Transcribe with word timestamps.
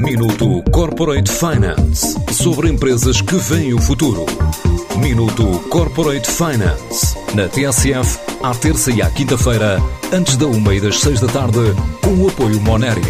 Minuto 0.00 0.62
Corporate 0.70 1.30
Finance 1.30 2.16
sobre 2.32 2.70
empresas 2.70 3.20
que 3.20 3.36
veem 3.36 3.74
o 3.74 3.78
futuro. 3.78 4.24
Minuto 4.98 5.60
Corporate 5.68 6.26
Finance 6.26 7.14
na 7.34 7.46
TSF, 7.46 8.18
à 8.42 8.54
terça 8.54 8.90
e 8.90 9.02
à 9.02 9.10
quinta-feira, 9.10 9.78
antes 10.10 10.38
da 10.38 10.46
uma 10.46 10.74
e 10.74 10.80
das 10.80 11.00
seis 11.00 11.20
da 11.20 11.28
tarde, 11.28 11.58
com 12.02 12.14
o 12.14 12.28
apoio 12.28 12.58
Moneris. 12.62 13.04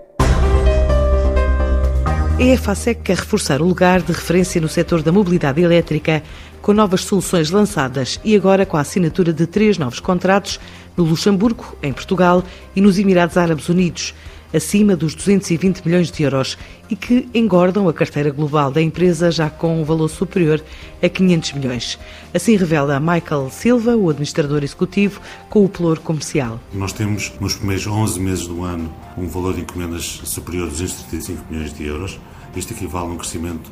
EFASEC 2.39 3.01
quer 3.03 3.17
reforçar 3.17 3.63
o 3.63 3.67
lugar 3.67 4.03
de 4.03 4.13
referência 4.13 4.61
no 4.61 4.69
setor 4.69 5.03
da 5.03 5.11
mobilidade 5.11 5.63
elétrica 5.63 6.23
com 6.67 6.73
novas 6.73 7.05
soluções 7.05 7.49
lançadas 7.49 8.19
e 8.25 8.35
agora 8.35 8.67
com 8.67 8.77
a 8.77 8.81
assinatura 8.81 9.33
de 9.33 9.47
três 9.47 9.79
novos 9.79 10.01
contratos 10.01 10.59
no 10.97 11.05
Luxemburgo, 11.05 11.77
em 11.81 11.93
Portugal 11.93 12.43
e 12.75 12.81
nos 12.81 12.99
Emirados 12.99 13.37
Árabes 13.37 13.69
Unidos, 13.69 14.13
acima 14.53 14.97
dos 14.97 15.15
220 15.15 15.87
milhões 15.87 16.11
de 16.11 16.25
euros 16.25 16.59
e 16.91 16.97
que 16.97 17.29
engordam 17.33 17.89
a 17.89 17.93
carteira 17.93 18.31
global 18.31 18.73
da 18.73 18.83
empresa 18.83 19.31
já 19.31 19.49
com 19.49 19.81
um 19.81 19.85
valor 19.85 20.09
superior 20.09 20.61
a 21.01 21.09
500 21.09 21.53
milhões. 21.53 22.01
Assim 22.35 22.57
revela 22.57 22.99
Michael 22.99 23.49
Silva, 23.49 23.97
o 23.97 24.11
administrador 24.11 24.65
executivo, 24.65 25.21
com 25.49 25.65
o 25.65 25.69
Plor 25.69 26.01
Comercial. 26.01 26.59
Nós 26.75 26.93
temos 26.93 27.33
nos 27.39 27.55
primeiros 27.55 27.87
11 27.87 28.19
meses 28.19 28.49
do 28.49 28.65
ano 28.65 28.93
um 29.17 29.29
valor 29.29 29.55
de 29.55 29.61
encomendas 29.61 30.21
superior 30.25 30.67
a 30.67 30.71
235 30.71 31.45
milhões 31.49 31.73
de 31.73 31.87
euros. 31.87 32.19
Isto 32.57 32.73
equivale 32.73 33.07
a 33.07 33.11
um 33.11 33.17
crescimento 33.19 33.71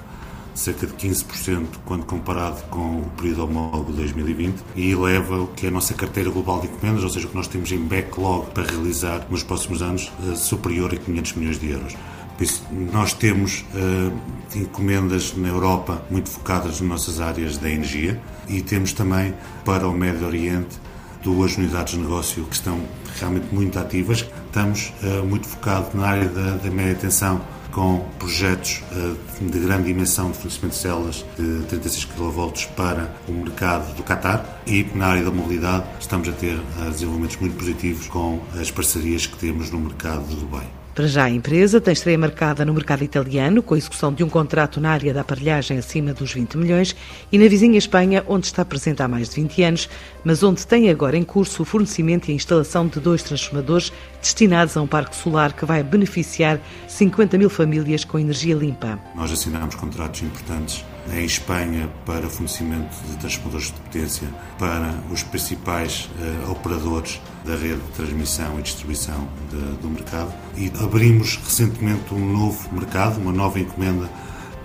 cerca 0.55 0.87
de 0.87 0.93
15% 0.95 1.67
quando 1.85 2.05
comparado 2.05 2.63
com 2.71 3.01
o 3.01 3.11
período 3.17 3.45
homólogo 3.45 3.91
de 3.91 3.99
2020 3.99 4.63
e 4.77 4.93
eleva 4.93 5.43
o 5.43 5.47
que 5.49 5.67
é 5.67 5.69
a 5.69 5.73
nossa 5.73 5.95
carteira 5.95 6.31
global 6.31 6.61
de 6.61 6.69
encomendas, 6.69 7.03
ou 7.03 7.11
seja, 7.11 7.27
o 7.27 7.31
que 7.31 7.37
nós 7.37 7.49
temos 7.49 7.73
em 7.73 7.79
backlog 7.79 8.51
para 8.53 8.63
realizar 8.63 9.27
nos 9.29 9.43
próximos 9.43 9.83
anos, 9.83 10.13
eh, 10.31 10.35
superior 10.37 10.93
a 10.95 10.97
500 10.97 11.33
milhões 11.35 11.59
de 11.59 11.71
euros. 11.71 11.97
Por 12.37 12.43
isso, 12.43 12.65
nós 12.93 13.13
temos 13.13 13.65
uh, 13.75 14.59
encomendas 14.59 15.37
na 15.37 15.49
Europa 15.49 16.03
muito 16.11 16.29
focadas 16.29 16.81
nas 16.81 16.91
nossas 16.91 17.21
áreas 17.21 17.59
da 17.59 17.71
energia 17.71 18.21
e 18.49 18.61
temos 18.61 18.93
também 18.93 19.33
para 19.65 19.87
o 19.87 19.93
Médio 19.93 20.27
Oriente 20.27 20.77
duas 21.23 21.57
unidades 21.57 21.95
de 21.95 22.01
negócio 22.01 22.45
que 22.45 22.57
estão 22.57 22.81
realmente 23.21 23.55
muito 23.55 23.79
ativas. 23.79 24.29
Estamos 24.47 24.93
uh, 25.03 25.25
muito 25.25 25.47
focados 25.47 25.95
na 25.95 26.09
área 26.09 26.29
da, 26.29 26.57
da 26.57 26.71
média 26.73 26.97
tensão 26.97 27.41
com 27.75 27.99
projetos 28.19 28.83
eh, 28.93 29.15
de 29.41 29.59
grande 29.59 29.85
dimensão 29.85 30.31
de 30.31 30.39
fornecimento 30.39 30.75
de 30.75 30.79
células 30.79 31.25
de 31.37 31.67
36 31.67 32.05
kV 32.05 32.69
para 32.77 33.13
o 33.29 33.33
mercado 33.33 33.95
do 33.97 34.03
Qatar 34.05 34.63
e 34.67 34.87
na 34.95 35.09
área 35.09 35.25
da 35.25 35.31
mobilidade 35.33 35.85
estamos 36.01 36.29
a 36.29 36.33
ter 36.33 36.57
eh, 36.57 36.91
desenvolvimentos 36.91 37.37
muito 37.37 37.57
positivos 37.57 38.07
com 38.07 38.41
as 38.59 38.71
parcerias 38.71 39.27
que 39.27 39.37
temos 39.37 39.71
no 39.71 39.81
mercado 39.81 40.25
de 40.29 40.37
Dubai. 40.37 40.84
Para 40.95 41.09
já, 41.09 41.25
a 41.25 41.31
empresa 41.31 41.81
tem 41.81 41.93
estreia 41.93 42.17
marcada 42.17 42.65
no 42.65 42.73
mercado 42.73 43.03
italiano, 43.03 43.65
com 43.65 43.75
a 43.75 43.77
execução 43.79 44.13
de 44.13 44.23
um 44.23 44.29
contrato 44.29 44.81
na 44.81 44.93
área 44.93 45.13
da 45.13 45.23
aparelhagem 45.23 45.77
acima 45.77 46.15
dos 46.15 46.33
20 46.33 46.57
milhões, 46.57 46.95
e 47.33 47.37
na 47.37 47.49
vizinha 47.49 47.77
Espanha, 47.77 48.25
onde 48.29 48.47
está 48.47 48.65
presente 48.65 49.03
há 49.03 49.09
mais 49.09 49.29
de 49.29 49.35
20 49.35 49.63
anos, 49.65 49.91
mas 50.23 50.45
onde 50.45 50.65
tem 50.65 50.89
agora 50.89 51.17
em 51.17 51.25
curso 51.25 51.63
o 51.63 51.65
fornecimento 51.65 52.29
e 52.29 52.33
a 52.33 52.35
instalação 52.37 52.87
de 52.87 53.01
dois 53.01 53.25
transformadores 53.25 53.93
destinados 54.21 54.77
a 54.77 54.83
um 54.83 54.87
parque 54.87 55.17
solar 55.17 55.53
que 55.53 55.65
vai 55.65 55.83
beneficiar 55.83 56.61
50 56.87 57.39
mil 57.39 57.51
famílias 57.51 58.05
com 58.05 58.17
energia 58.17 58.55
limpa. 58.55 58.97
Nós 59.17 59.33
assinamos 59.33 59.75
contratos 59.75 60.23
importantes 60.23 60.85
em 61.13 61.25
Espanha 61.25 61.89
para 62.07 62.29
fornecimento 62.29 62.95
de 63.07 63.17
transformadores 63.19 63.67
de 63.67 63.81
potência 63.81 64.29
para 64.59 64.95
os 65.11 65.23
principais 65.23 66.09
uh, 66.19 66.51
operadores 66.51 67.21
da 67.45 67.53
rede 67.53 67.81
de 67.81 67.93
transmissão 67.95 68.59
e 68.59 68.63
distribuição 68.63 69.29
de, 69.51 69.83
do 69.83 69.89
mercado 69.89 70.33
e 70.57 70.73
abrimos 70.83 71.37
recentemente 71.37 72.15
um 72.15 72.33
novo 72.33 72.75
mercado, 72.75 73.21
uma 73.21 73.33
nova 73.33 73.61
encomenda 73.61 74.09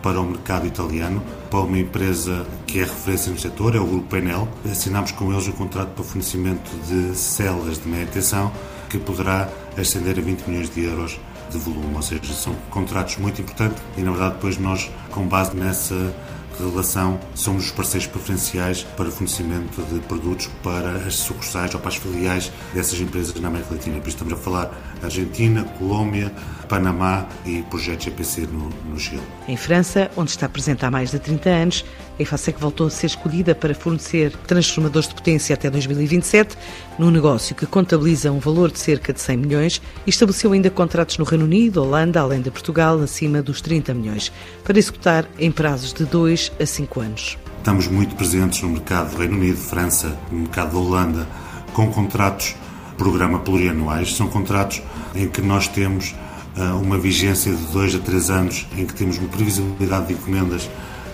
para 0.01 0.19
o 0.21 0.25
mercado 0.25 0.65
italiano, 0.65 1.21
para 1.49 1.59
uma 1.59 1.77
empresa 1.77 2.45
que 2.65 2.79
é 2.79 2.83
referência 2.83 3.31
no 3.31 3.37
setor, 3.37 3.75
é 3.75 3.79
o 3.79 3.85
Grupo 3.85 4.15
Enel. 4.15 4.47
Assinámos 4.69 5.11
com 5.11 5.31
eles 5.33 5.47
um 5.47 5.51
contrato 5.51 5.89
para 5.89 6.03
fornecimento 6.03 6.71
de 6.87 7.13
células 7.15 7.81
de 7.81 7.89
média 7.89 8.07
tensão 8.07 8.51
que 8.89 8.97
poderá 8.97 9.49
ascender 9.77 10.17
a 10.17 10.21
20 10.21 10.47
milhões 10.47 10.69
de 10.69 10.85
euros 10.85 11.19
de 11.49 11.57
volume, 11.57 11.95
ou 11.95 12.01
seja, 12.01 12.33
são 12.33 12.53
contratos 12.69 13.17
muito 13.17 13.41
importantes 13.41 13.81
e, 13.97 14.01
na 14.01 14.11
verdade, 14.11 14.35
depois 14.35 14.57
nós, 14.57 14.89
com 15.11 15.27
base 15.27 15.55
nessa 15.55 16.13
relação, 16.57 17.19
somos 17.33 17.65
os 17.65 17.71
parceiros 17.71 18.07
preferenciais 18.07 18.83
para 18.83 19.07
o 19.07 19.11
fornecimento 19.11 19.81
de 19.83 19.99
produtos 20.01 20.49
para 20.61 20.91
as 20.97 21.15
sucursais 21.15 21.73
ou 21.73 21.79
para 21.79 21.89
as 21.89 21.95
filiais 21.95 22.51
dessas 22.73 22.99
empresas 22.99 23.33
na 23.39 23.47
América 23.47 23.73
Latina. 23.73 23.99
Por 23.99 24.07
isso 24.07 24.17
estamos 24.17 24.33
a 24.33 24.37
falar 24.37 24.71
Argentina, 25.01 25.63
Colômbia, 25.77 26.33
Panamá 26.67 27.25
e 27.45 27.61
projetos 27.63 28.05
GPC 28.05 28.41
no, 28.41 28.69
no 28.89 28.99
Chile. 28.99 29.23
Em 29.47 29.57
França, 29.57 30.11
onde 30.17 30.31
está 30.31 30.49
presente 30.49 30.85
há 30.85 30.91
mais 30.91 31.11
de 31.11 31.19
30 31.19 31.49
anos, 31.49 31.85
a 32.19 32.21
EFASEC 32.21 32.59
voltou 32.59 32.87
a 32.87 32.89
ser 32.89 33.07
escolhida 33.07 33.55
para 33.55 33.73
fornecer 33.73 34.35
transformadores 34.45 35.07
de 35.07 35.15
potência 35.15 35.53
até 35.53 35.69
2027, 35.69 36.57
num 36.97 37.09
negócio 37.09 37.55
que 37.55 37.65
contabiliza 37.65 38.31
um 38.31 38.39
valor 38.39 38.69
de 38.71 38.77
cerca 38.79 39.13
de 39.13 39.21
100 39.21 39.37
milhões 39.37 39.81
e 40.05 40.09
estabeleceu 40.09 40.51
ainda 40.51 40.69
contratos 40.69 41.17
no 41.17 41.23
Reino 41.23 41.45
Unido, 41.45 41.81
Holanda, 41.81 42.19
além 42.19 42.41
de 42.41 42.51
Portugal, 42.51 42.99
acima 42.99 43.41
dos 43.41 43.61
30 43.61 43.93
milhões, 43.93 44.31
para 44.63 44.77
executar 44.77 45.25
em 45.39 45.49
prazos 45.49 45.93
de 45.93 46.03
2 46.05 46.51
a 46.59 46.65
5 46.65 46.99
anos. 46.99 47.37
Estamos 47.57 47.87
muito 47.87 48.15
presentes 48.15 48.61
no 48.61 48.69
mercado 48.69 49.11
do 49.11 49.17
Reino 49.17 49.37
Unido, 49.37 49.57
França, 49.57 50.17
no 50.29 50.39
mercado 50.39 50.73
da 50.73 50.77
Holanda, 50.77 51.27
com 51.73 51.89
contratos 51.91 52.55
programa 52.97 53.39
plurianuais. 53.39 54.13
São 54.15 54.27
contratos 54.27 54.81
em 55.15 55.29
que 55.29 55.41
nós 55.41 55.69
temos 55.69 56.13
uh, 56.57 56.77
uma 56.81 56.97
vigência 56.97 57.53
de 57.53 57.65
2 57.71 57.95
a 57.95 57.99
3 57.99 58.29
anos, 58.29 58.67
em 58.77 58.85
que 58.85 58.93
temos 58.93 59.17
uma 59.17 59.29
previsibilidade 59.29 60.07
de 60.07 60.13
encomendas 60.13 60.69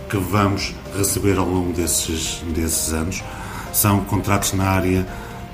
que 0.09 0.17
vamos 0.17 0.73
receber 0.97 1.37
ao 1.37 1.47
longo 1.47 1.73
desses, 1.73 2.43
desses 2.53 2.93
anos. 2.93 3.23
São 3.73 4.03
contratos 4.05 4.53
na 4.53 4.65
área 4.65 5.05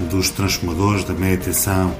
dos 0.09 0.29
transformadores, 0.29 1.03
da 1.03 1.13
média 1.13 1.45
tensão 1.45 1.93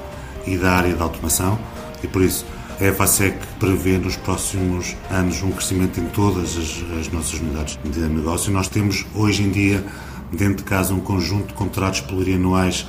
e 0.46 0.56
da 0.56 0.72
área 0.72 0.94
da 0.94 1.04
automação 1.04 1.58
e 2.02 2.08
por 2.08 2.22
isso 2.22 2.44
a 2.80 2.84
EFASEC 2.84 3.38
prevê 3.60 3.96
nos 3.96 4.16
próximos 4.16 4.96
anos 5.10 5.42
um 5.42 5.52
crescimento 5.52 6.00
em 6.00 6.06
todas 6.06 6.56
as, 6.56 6.98
as 6.98 7.12
nossas 7.12 7.38
unidades 7.38 7.78
de 7.84 8.00
negócio. 8.00 8.52
Nós 8.52 8.68
temos 8.68 9.06
hoje 9.14 9.42
em 9.42 9.50
dia 9.50 9.84
dentro 10.32 10.56
de 10.56 10.64
casa 10.64 10.92
um 10.92 11.00
conjunto 11.00 11.48
de 11.48 11.54
contratos 11.54 12.00
plurianuais 12.00 12.86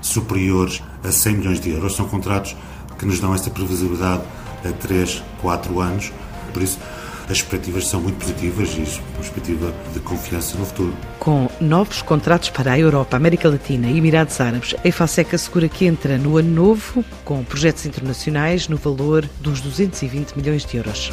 superiores 0.00 0.82
a 1.02 1.12
100 1.12 1.36
milhões 1.36 1.60
de 1.60 1.70
euros. 1.70 1.94
São 1.94 2.06
contratos 2.06 2.56
que 2.98 3.04
nos 3.04 3.20
dão 3.20 3.34
essa 3.34 3.50
previsibilidade 3.50 4.22
a 4.64 4.72
3, 4.72 5.22
4 5.42 5.80
anos. 5.80 6.12
Por 6.52 6.62
isso, 6.62 6.78
as 7.24 7.38
expectativas 7.38 7.86
são 7.86 8.00
muito 8.00 8.16
positivas 8.18 8.74
e 8.74 9.00
uma 9.00 9.12
perspectiva 9.16 9.74
de 9.92 10.00
confiança 10.00 10.58
no 10.58 10.66
futuro. 10.66 10.94
Com 11.18 11.48
novos 11.60 12.02
contratos 12.02 12.50
para 12.50 12.72
a 12.72 12.78
Europa, 12.78 13.16
América 13.16 13.48
Latina 13.48 13.88
e 13.88 13.98
Emirados 13.98 14.40
Árabes, 14.40 14.74
a 14.82 14.88
EFASEC 14.88 15.34
assegura 15.34 15.68
que 15.68 15.86
entra 15.86 16.18
no 16.18 16.36
ano 16.36 16.50
novo 16.50 17.04
com 17.24 17.42
projetos 17.44 17.86
internacionais 17.86 18.68
no 18.68 18.76
valor 18.76 19.28
dos 19.40 19.60
220 19.60 20.36
milhões 20.36 20.64
de 20.64 20.76
euros. 20.76 21.12